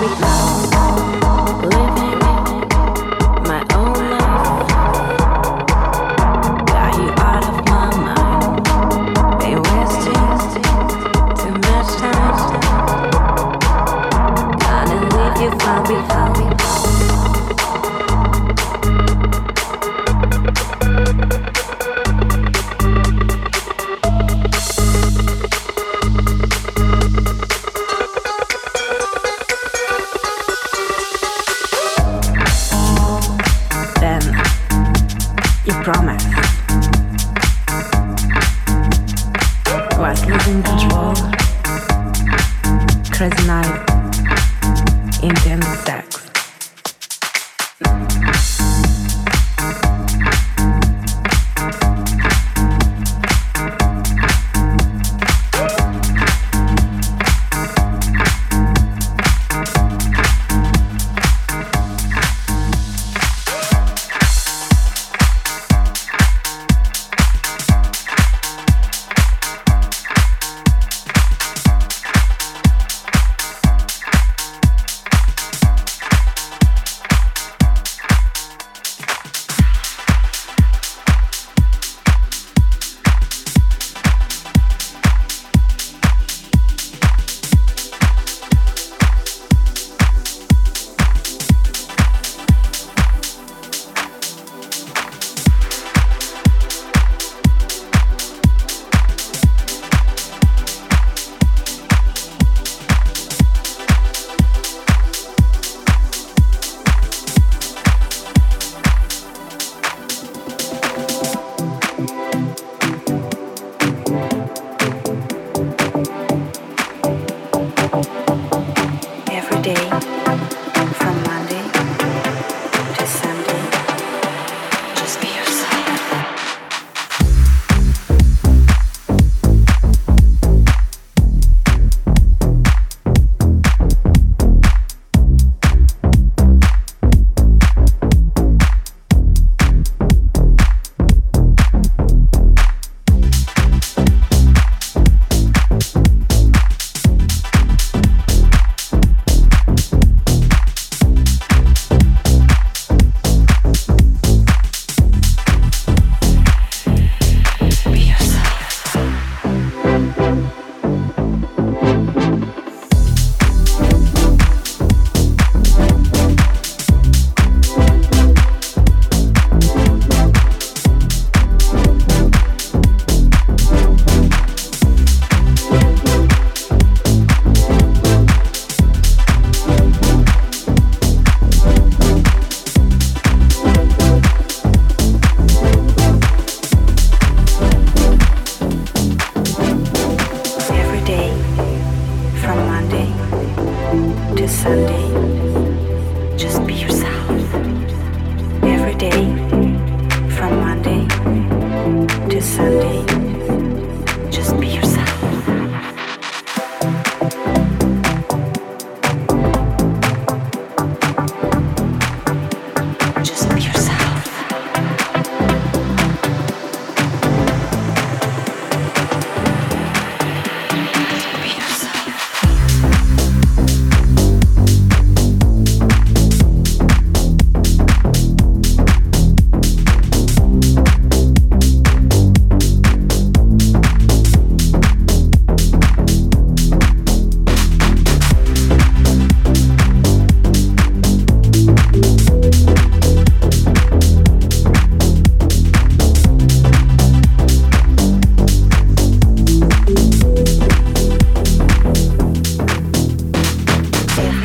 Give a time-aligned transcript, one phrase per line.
[0.00, 0.71] leave you far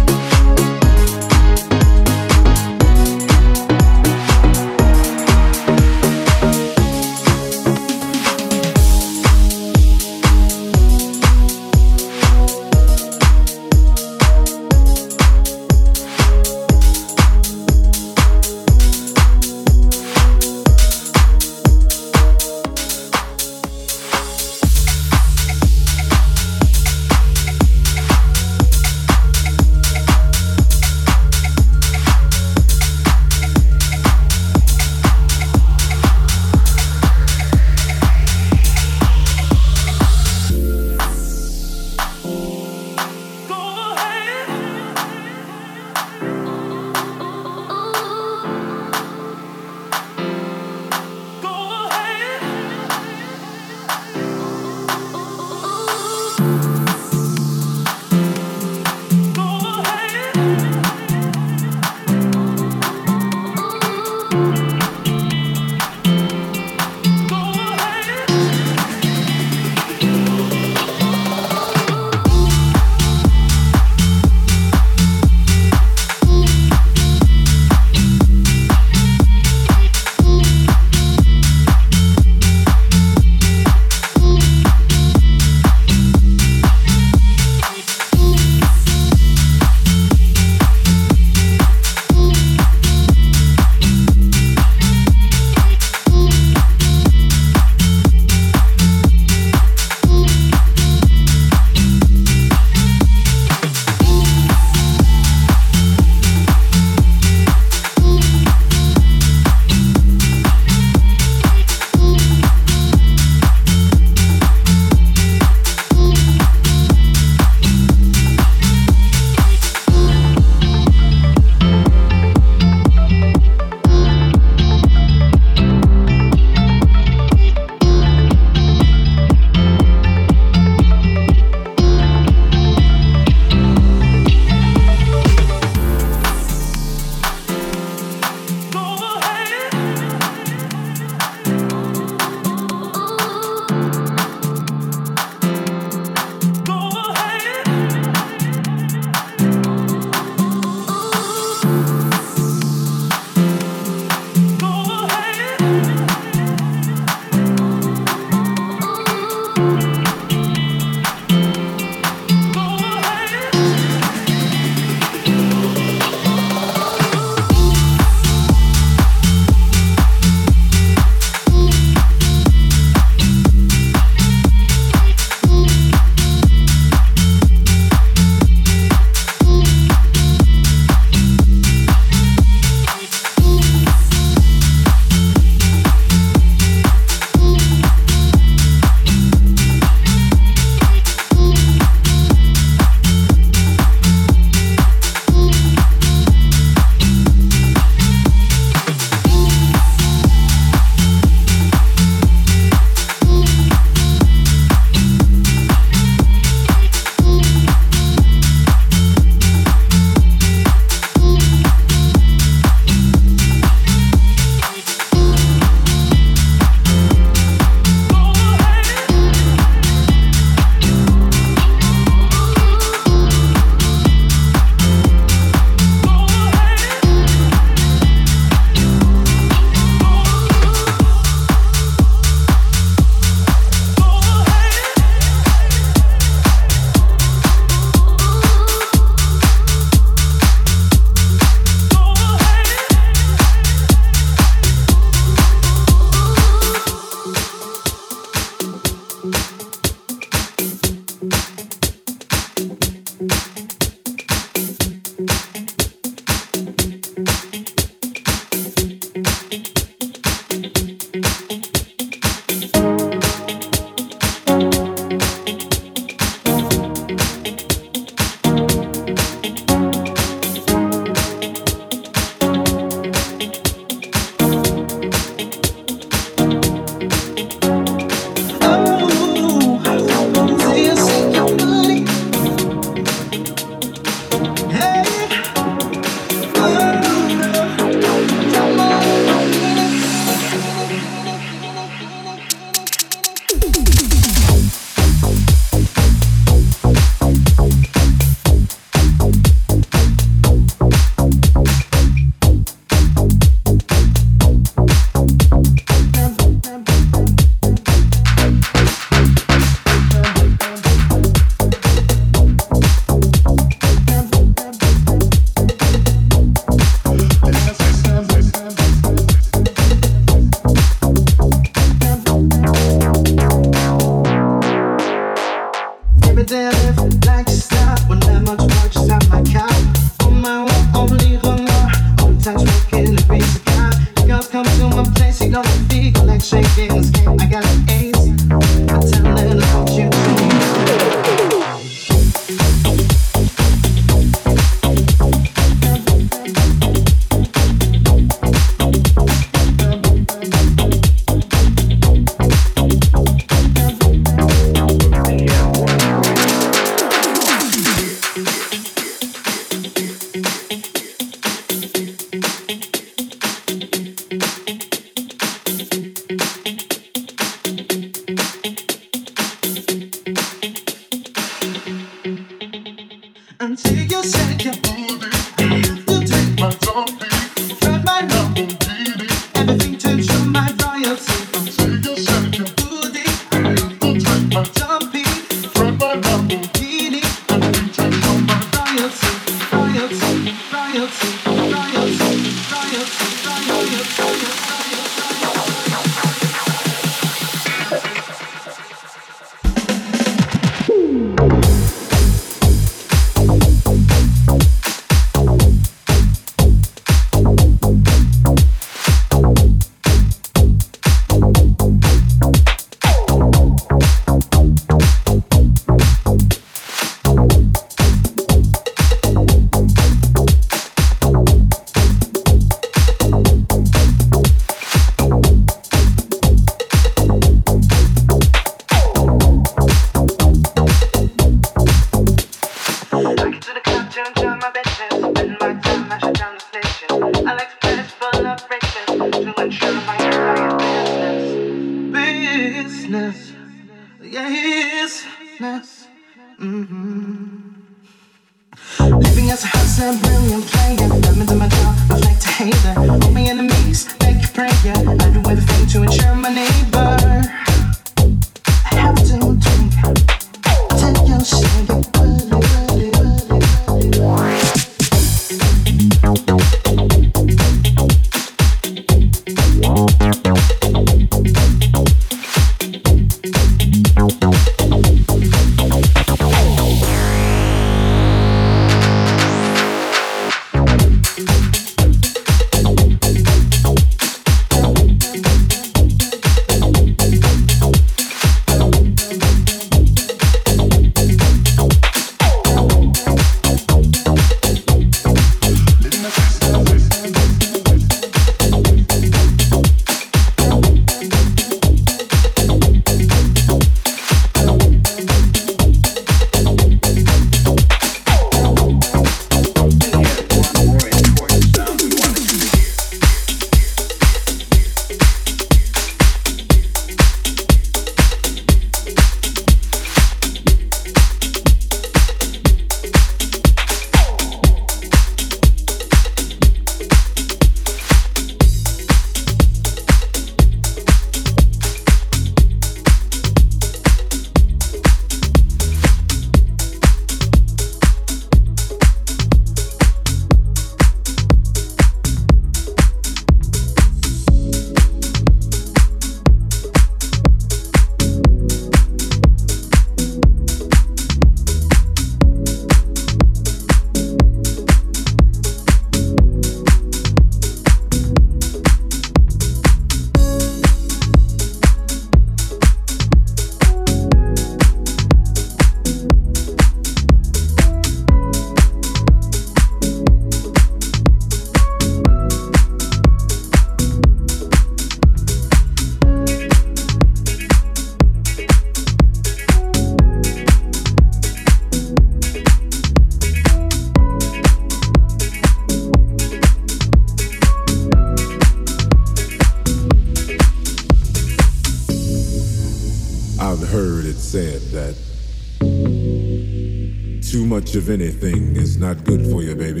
[597.92, 600.00] much of anything is not good for you, baby.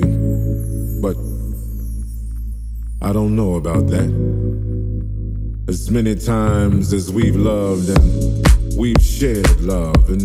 [1.02, 1.14] But
[3.06, 4.08] I don't know about that.
[5.68, 10.21] As many times as we've loved and we've shared love and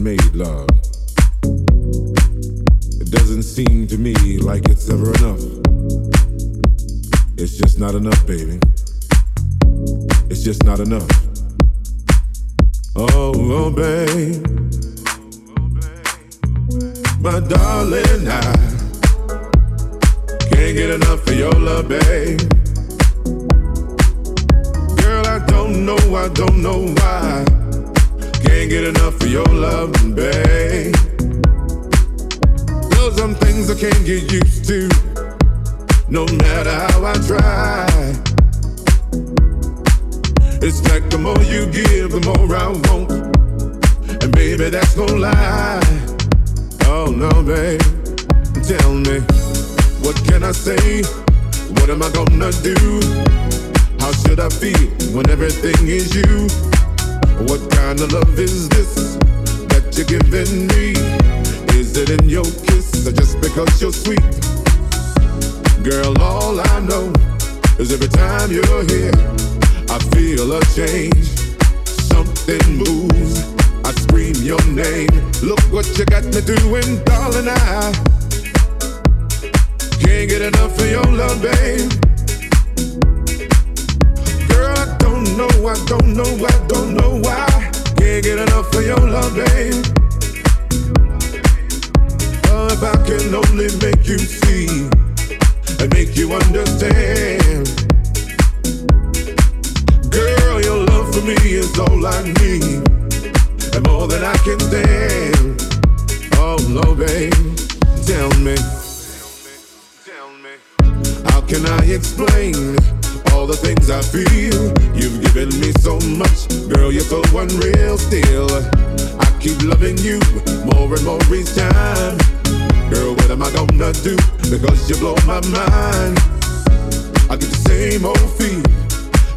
[127.78, 128.64] same old feel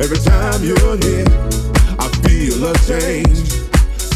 [0.00, 1.28] Every time you're here,
[2.04, 3.44] I feel a change.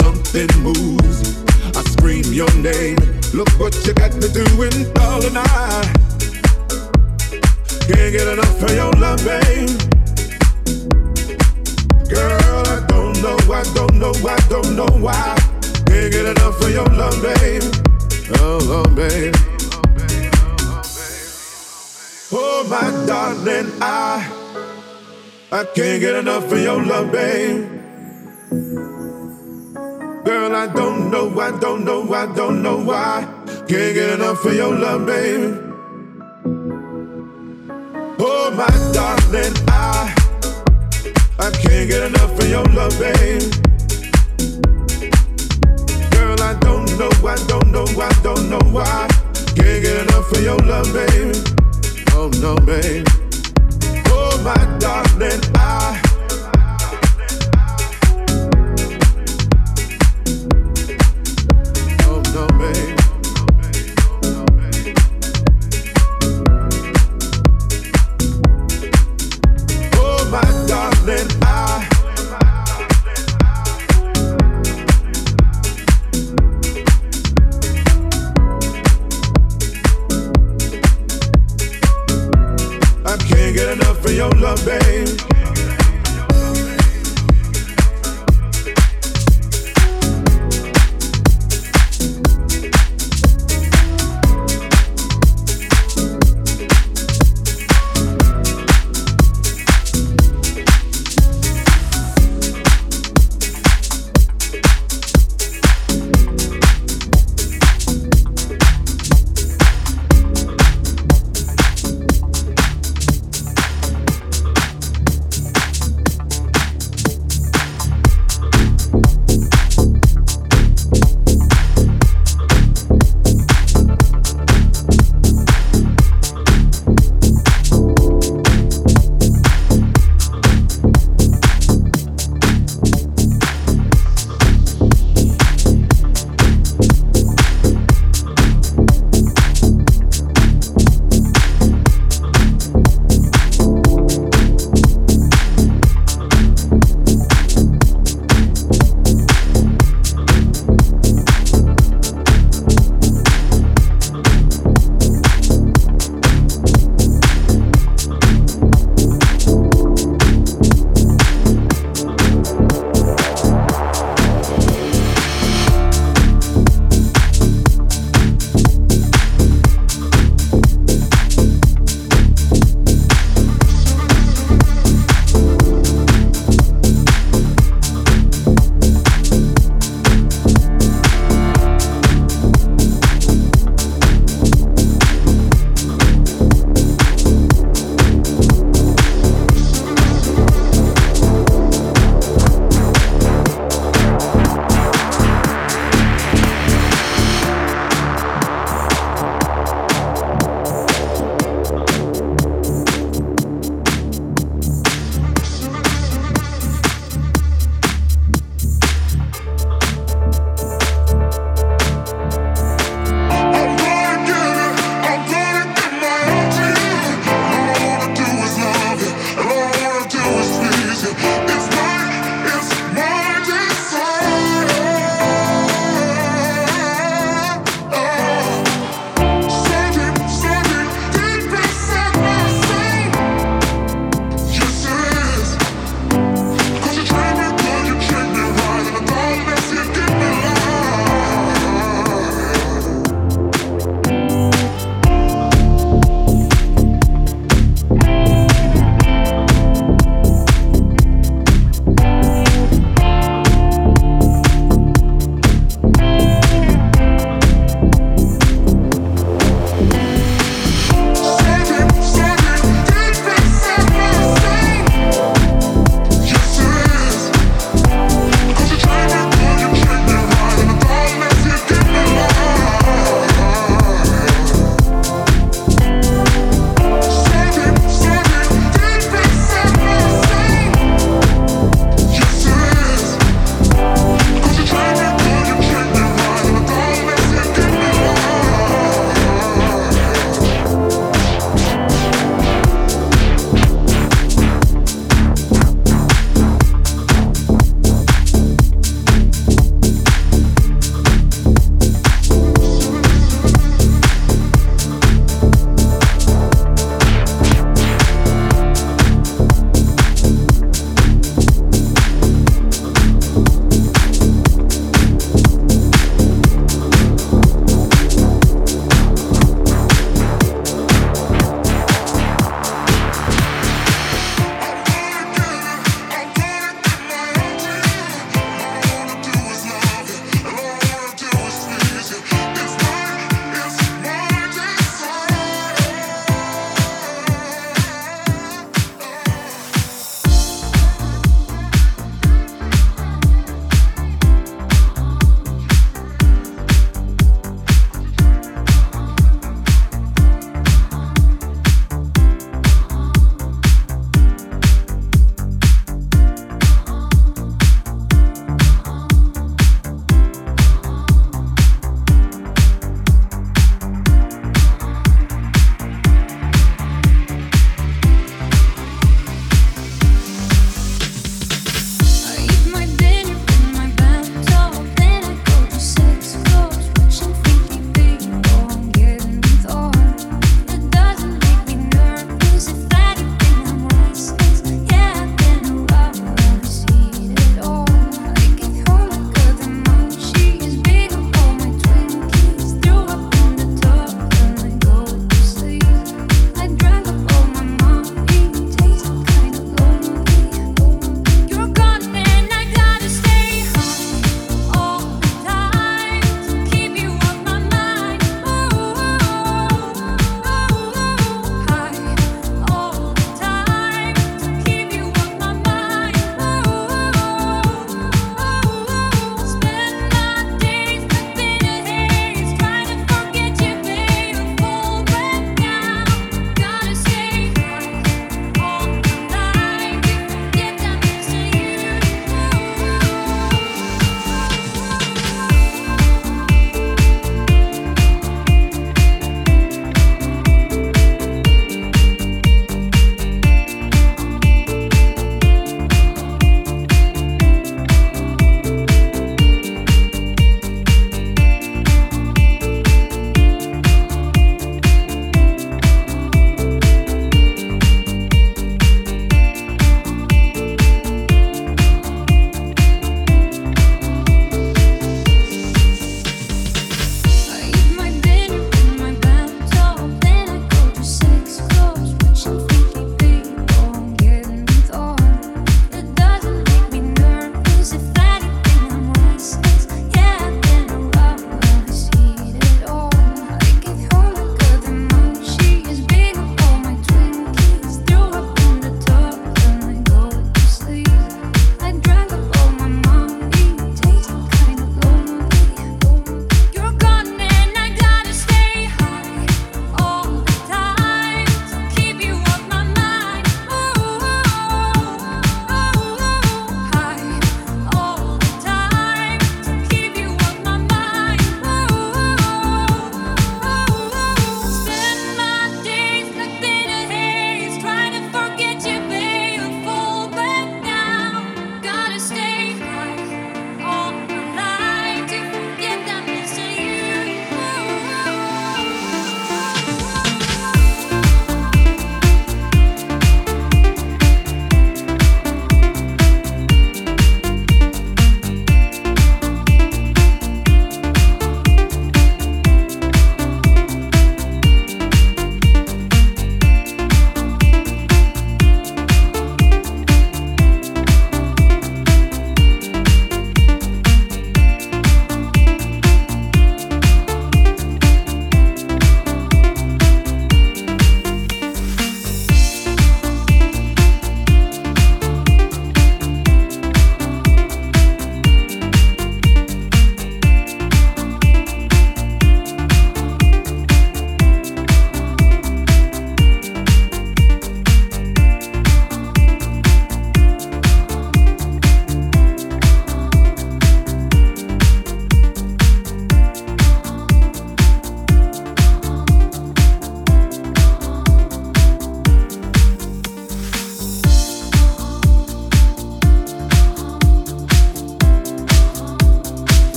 [0.00, 1.44] Something moves.
[1.76, 2.96] I scream your name.
[3.34, 5.36] Look what you got me doing, darling.
[5.36, 5.82] I
[7.88, 9.68] can't get enough of your love, babe.
[12.08, 15.36] Girl, I don't know, I don't know, I don't know why.
[15.88, 17.62] Can't get enough of your love, babe.
[18.40, 19.55] Oh, oh, babe.
[22.68, 24.32] My darling, I.
[25.52, 27.68] I can't get enough of your love, babe.
[30.24, 33.28] Girl, I don't know, I don't know, I don't know why.
[33.68, 35.62] Can't get enough of your love, babe.
[38.18, 40.14] Oh, my darling, I
[41.38, 43.42] I can't get enough of your love, babe.
[46.10, 49.06] Girl, I don't know, I don't know, I don't know why.
[49.54, 51.65] Can't get enough of your love, babe.
[52.18, 53.06] Oh no, babe
[54.46, 56.05] my darling, I.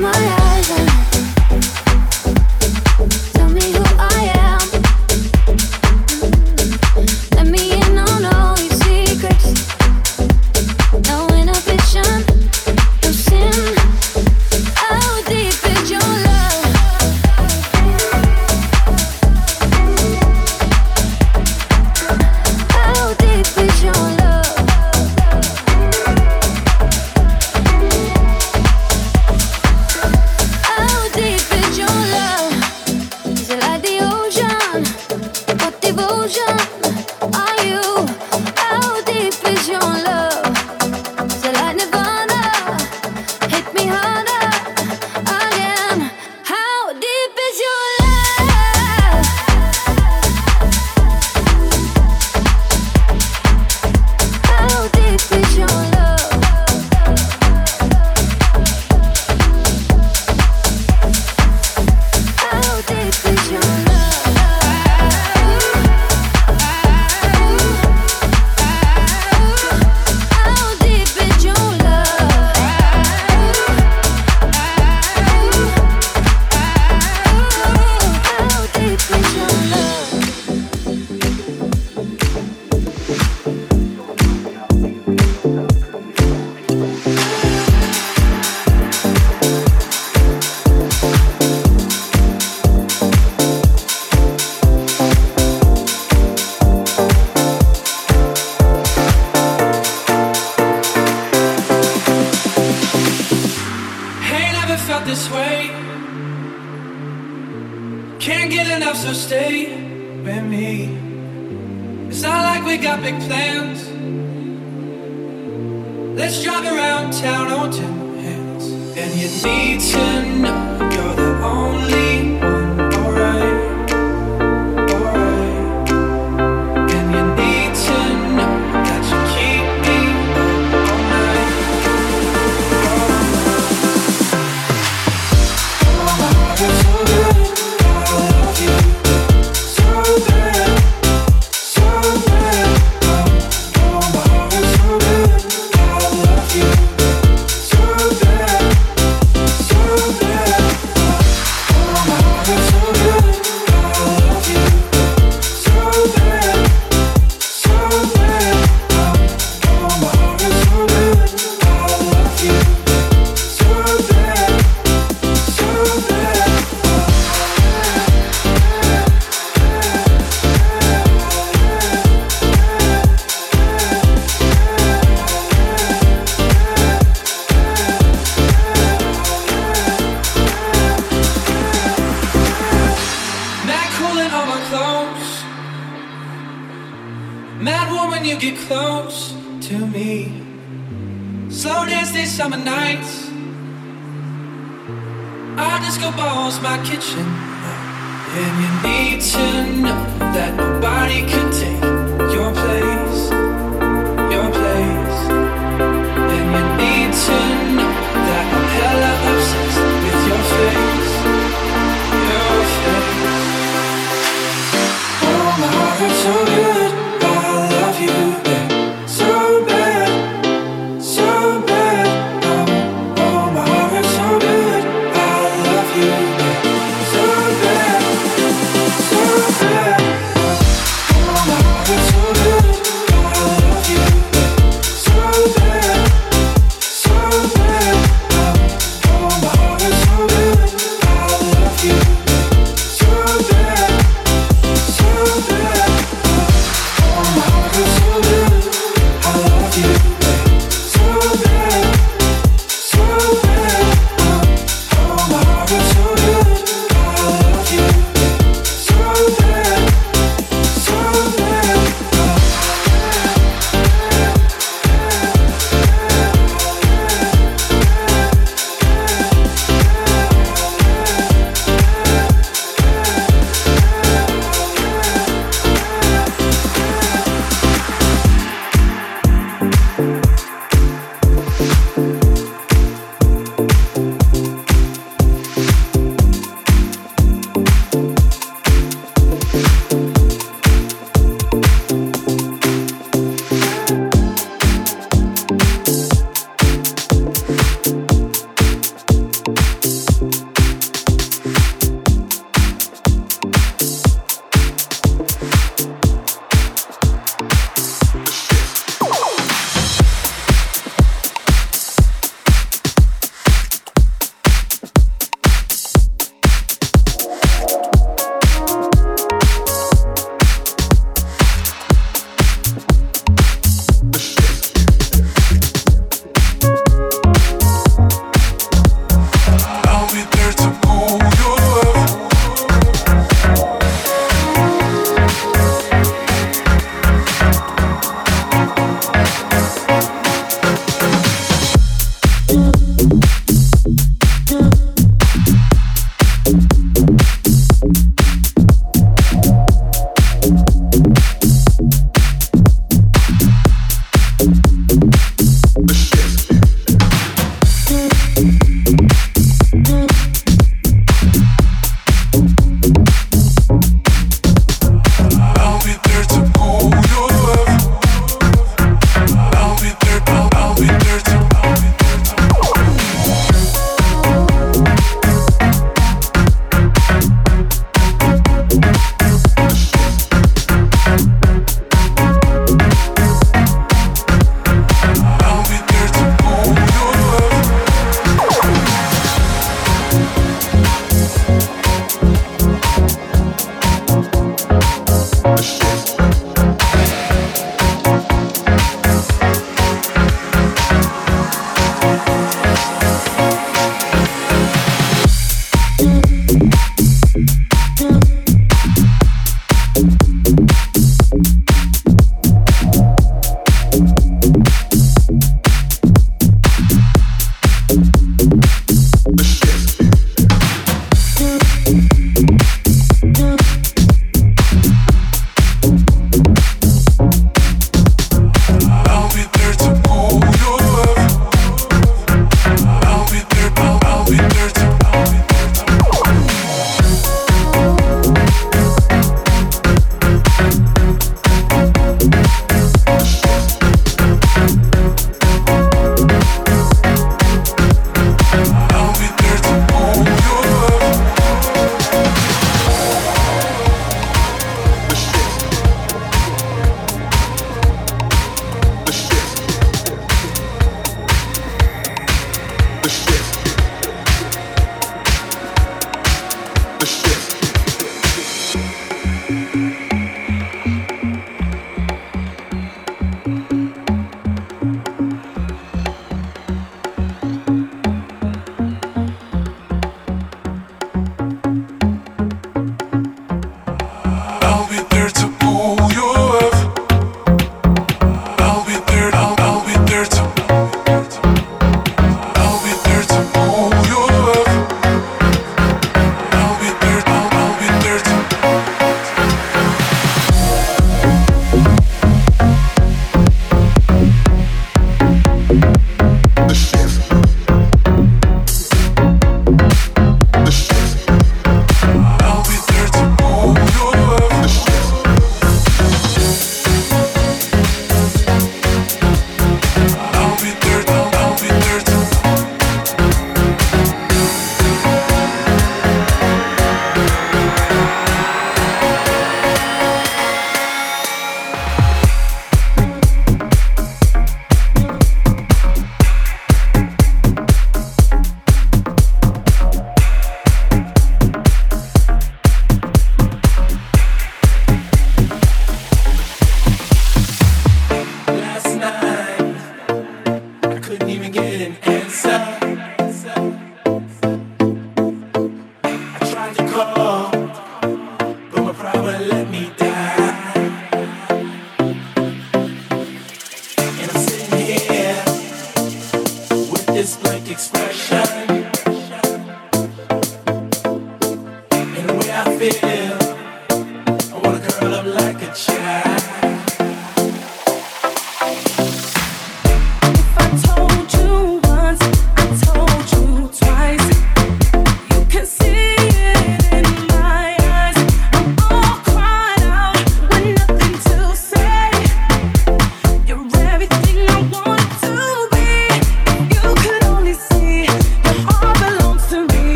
[0.00, 0.37] my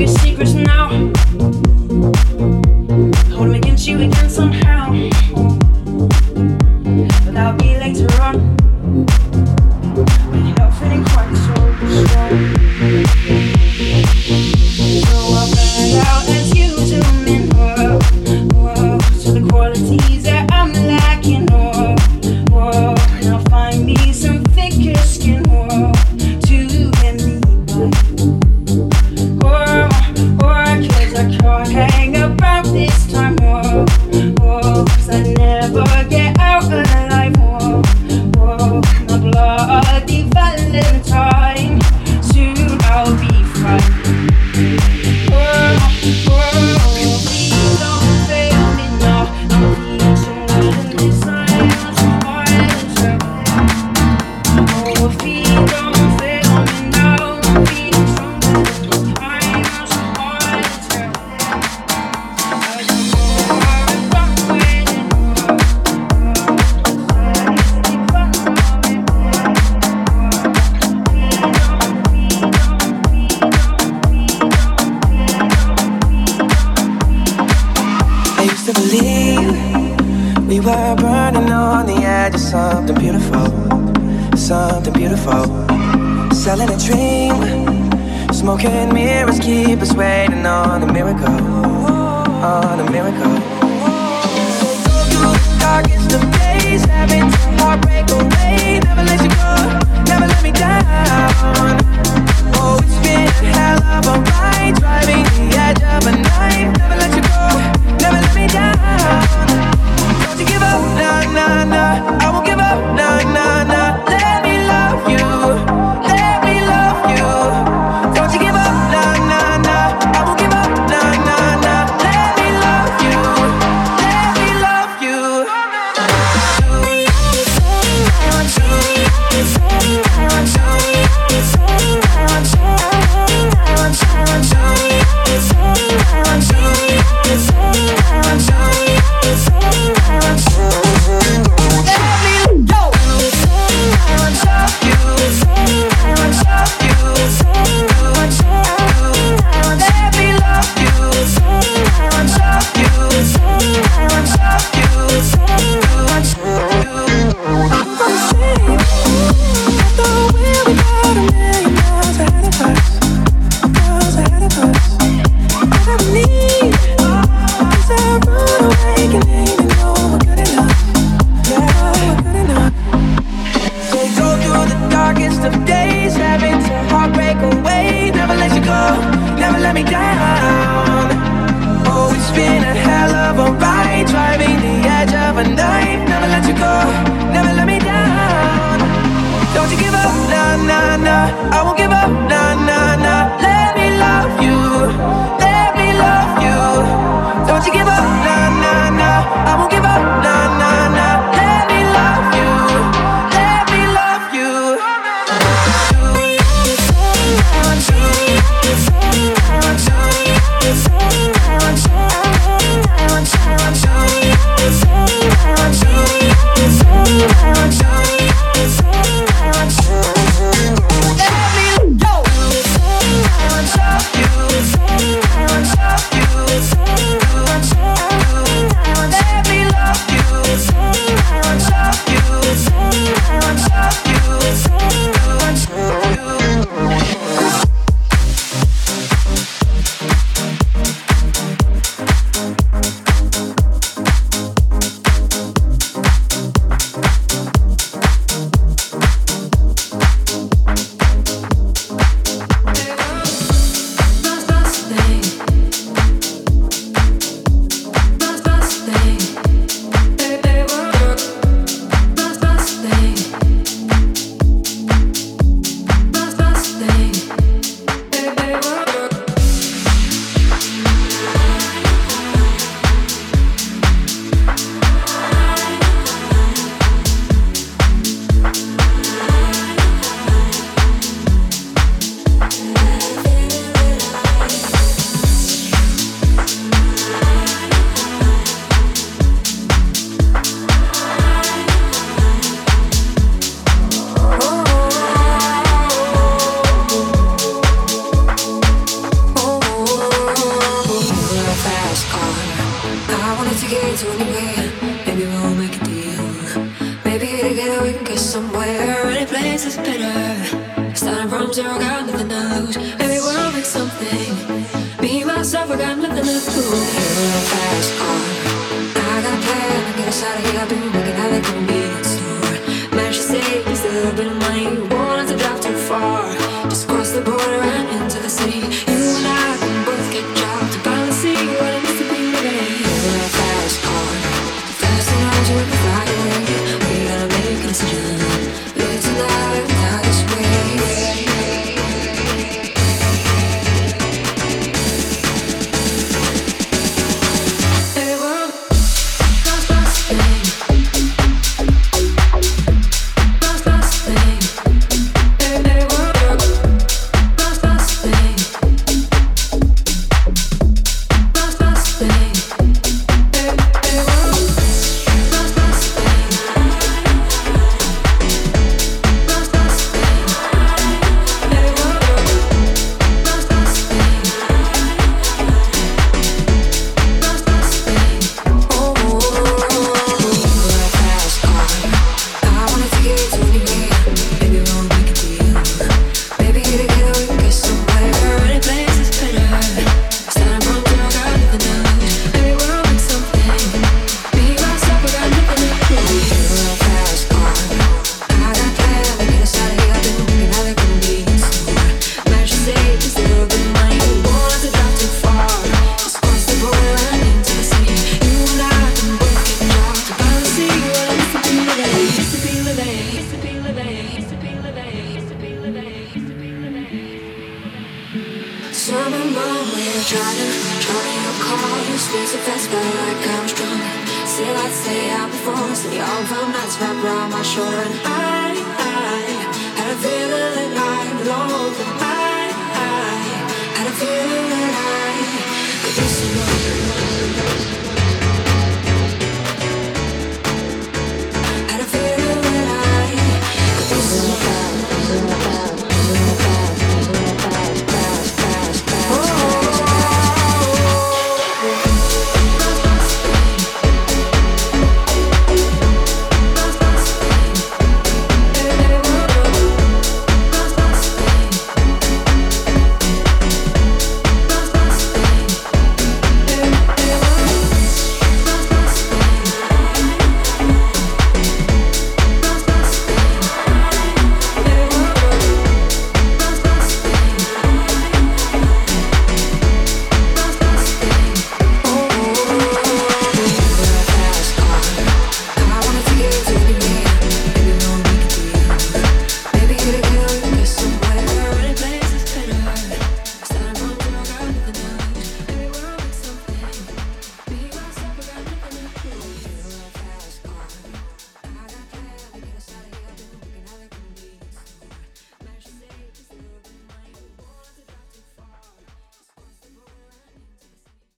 [0.00, 0.99] I secrets you